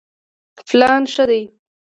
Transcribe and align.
پلان 0.67 1.03
ښه 1.13 1.23
دی. 1.29 1.43